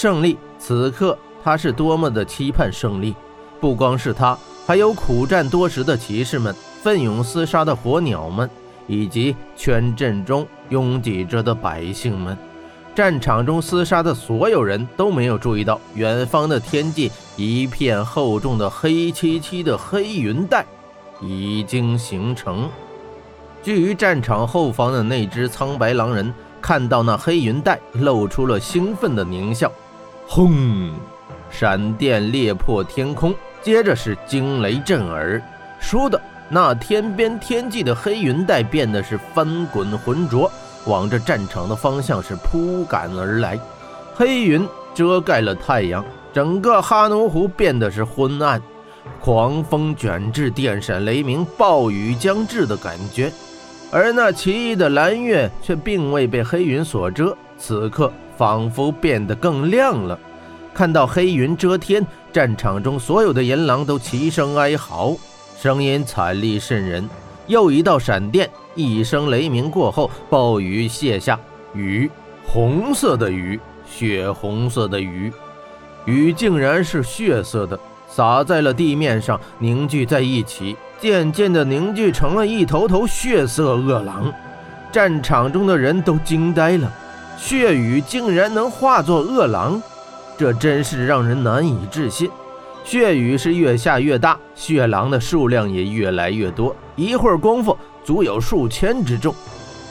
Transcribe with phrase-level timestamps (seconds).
[0.00, 3.14] 胜利，此刻他是多么的期盼胜利！
[3.60, 4.34] 不光是他，
[4.66, 8.48] 还有苦战多时的骑士们，奋勇厮杀的火鸟们，
[8.86, 12.34] 以及圈阵中拥挤着的百姓们。
[12.94, 20.64] 战场中厮杀的所有人都没有注意到，远方的天际一片厚重的黑漆漆的黑云带
[21.20, 22.70] 已经形成。
[23.62, 26.32] 居于战场后方的那只苍白狼人
[26.62, 29.70] 看到那黑云带，露出了兴奋的狞笑。
[30.32, 30.92] 轰！
[31.50, 35.42] 闪电裂破天空，接着是惊雷震耳。
[35.80, 40.48] 说的那天边天际的黑云带变得是翻滚浑浊，
[40.86, 43.58] 往着战场的方向是扑赶而来。
[44.14, 44.64] 黑云
[44.94, 48.62] 遮盖了太阳，整个哈奴湖变得是昏暗。
[49.18, 53.32] 狂风卷至，电闪雷鸣，暴雨将至的感觉。
[53.90, 60.16] 而那奇异的蓝月却并未被黑云所遮，此刻仿佛变得更亮了。
[60.72, 65.16] 看到黑云遮天，战场中所有的银狼都齐声哀嚎，
[65.58, 67.08] 声音惨厉渗人。
[67.46, 71.38] 又一道闪电，一声雷鸣过后，暴雨泻下，
[71.74, 72.08] 雨，
[72.46, 73.58] 红色的雨，
[73.90, 75.32] 血红色的雨，
[76.04, 80.76] 雨竟然是血色的，洒在了地面上，凝聚在一起。
[81.00, 84.32] 渐渐地凝聚成了一头头血色恶狼，
[84.92, 86.92] 战场中的人都惊呆了，
[87.38, 89.82] 血雨竟然能化作恶狼，
[90.40, 92.30] 这真是让人难以置信。
[92.82, 99.34] 血雨是越下越大，血狼的数量也越来越多，一会儿功夫足有数千之众。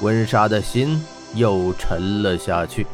[0.00, 1.04] 温莎的心
[1.34, 2.86] 又沉了下去，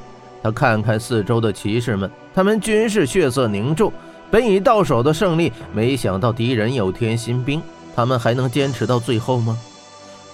[0.42, 3.92] 他看看四周的骑士们，他们均是血色凝重，
[4.32, 7.62] 本已到手的胜利，没想到敌人有添新兵。
[7.94, 9.56] 他们还能坚持到最后吗？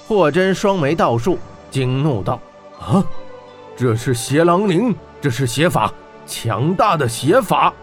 [0.09, 1.39] 霍真双眉倒竖，
[1.71, 2.41] 惊怒道
[2.81, 3.05] ：“啊，
[3.77, 5.93] 这是邪狼灵，这是邪法，
[6.31, 7.75] 强大的邪法！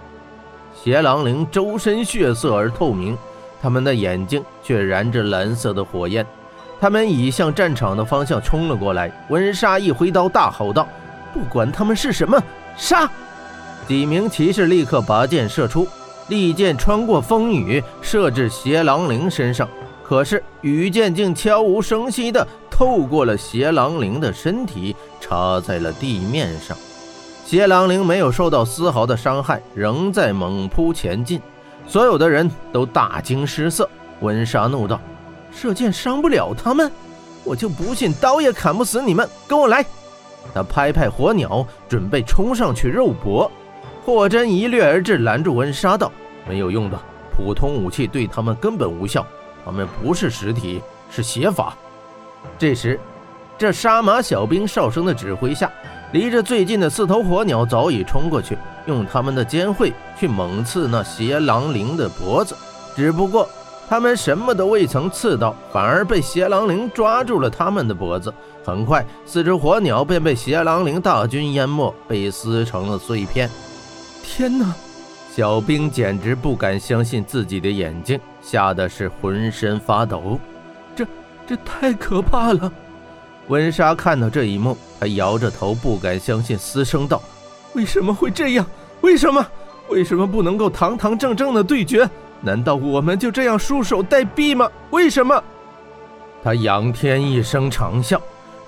[0.74, 3.18] 邪狼灵周身血色而透明，
[3.62, 6.26] 他们的眼睛却燃着蓝色的火焰。
[6.80, 9.12] 他们已向战场的方向冲了过来。
[9.30, 10.88] 温莎一挥刀，大吼道
[11.34, 12.42] ：‘不管他们是什么，
[12.78, 13.10] 杀！’
[13.88, 15.86] 几名骑士立刻拔剑射出。”
[16.30, 19.66] 利剑穿过风雨，射至邪狼灵身上，
[20.04, 26.78] 可是羽箭竟悄无声息地透过了邪狼灵的身体，插在了地面上。
[27.48, 31.42] 邪狼灵没有受到丝毫的伤害，仍在猛扑前进。
[31.88, 33.90] 所有的人都大惊失色。
[34.20, 35.00] 温莎怒道
[35.50, 36.92] ：“射箭伤不了他们，
[37.46, 39.26] 我就不信刀也砍不死你们！
[39.48, 39.86] 跟我来！”
[40.54, 43.50] 他拍拍火鸟，准备冲上去肉搏。
[44.04, 46.12] 霍真一掠而至，拦住温莎道
[46.50, 47.00] ：“没有用的，
[47.34, 49.26] 普通武器对他们根本无效。
[49.64, 51.78] 他们不是实体，是邪法。”
[52.60, 53.00] 这时，
[53.58, 55.72] 这杀马小兵哨声的指挥下，
[56.12, 62.56] 离着最近的四头火鸟早已冲过去，用他们的尖喙去猛刺那邪狼灵的脖子。
[62.96, 63.48] 只不过，
[63.90, 68.34] 他们什么都未曾刺到，反而被邪狼灵抓住了他们的脖子。
[68.64, 73.50] 很快，四只火鸟便被邪狼灵大军淹没，被撕成了碎片。
[74.24, 74.74] 天哪！
[75.34, 80.40] 小兵简直不敢相信自己的眼睛，吓得是浑身发抖。
[80.96, 81.06] 这
[81.46, 82.72] 这太可怕了！
[83.48, 87.22] 温莎看到这一幕，她摇着头，不敢相信，嘶声道
[87.74, 88.66] ：“为什么会这样？
[89.02, 89.46] 为什么？
[89.90, 92.10] 为什么不能够堂堂正正的对决？
[92.42, 94.70] 难道我们就这样束手待毙吗？
[94.92, 95.42] 为什么？”
[96.44, 98.20] 他仰天一声长啸，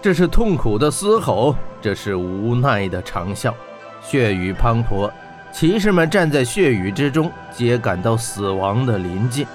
[0.02, 3.54] 这是痛苦的嘶吼，这是无奈的长啸，
[4.02, 5.10] 血雨滂沱。
[5.52, 9.46] 骑士们站在血雨之中，皆感到死亡的临近。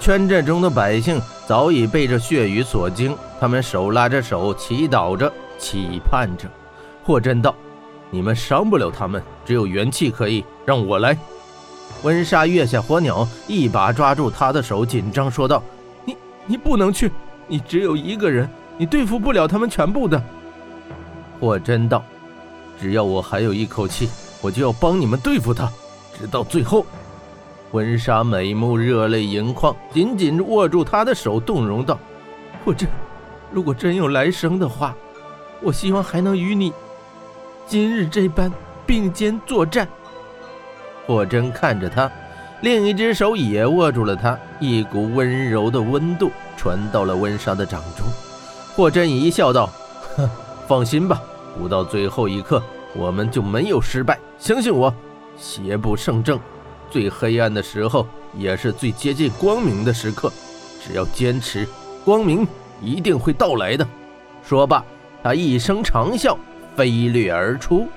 [0.00, 6.48] 圈阵中的百姓早已被这血雨所惊，他们手拉着手，祈祷着，期盼着。
[7.04, 7.54] 霍真道
[8.10, 10.44] ：“你们伤不了他们，只有元气可以。
[10.64, 11.16] 让我来。”
[12.02, 15.62] 温莎跃下火鸟，一把抓住他的手，紧张说道
[16.04, 17.12] ：“你，你不能去，
[17.46, 20.20] 你只有一个人，你对付不了他们全部的。”
[21.38, 22.02] 霍真道
[22.80, 24.08] ：“只要我还有一口气。”
[24.42, 25.68] 我就要帮你们对付他，
[26.16, 26.84] 直到最后。
[27.76, 31.98] 温莎美目热泪盈眶，紧紧握住他的手，动容道
[32.64, 32.88] ：“我真，
[33.52, 34.94] 如果真有来生的话，
[35.60, 36.72] 我希望还能与你
[37.66, 38.50] 今日这般
[38.86, 39.86] 并肩作战。”
[41.06, 42.10] 霍真看着他，
[42.62, 48.06] 另一只手也握住了他，一股温柔的温度传到了温莎的掌中。
[48.74, 49.68] 霍真一笑道
[50.16, 50.26] ：“哼，
[50.66, 51.20] 放心吧，
[51.58, 52.62] 不到最后一刻。”
[52.96, 54.90] 我们就没有失败，相信我，
[55.36, 56.40] 邪不胜正，
[56.90, 58.06] 最黑暗的时候
[58.36, 60.32] 也是最接近光明的时刻，
[60.84, 61.66] 只要坚持，
[62.04, 62.46] 光明
[62.80, 63.86] 一定会到来的。
[64.42, 64.84] 说罢，
[65.22, 66.36] 他一声长啸，
[66.76, 67.88] 飞掠而出。